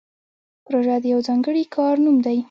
پروژه 0.65 0.95
د 1.01 1.05
یو 1.13 1.19
ځانګړي 1.27 1.63
کار 1.75 1.95
نوم 2.05 2.17
دی 2.25 2.37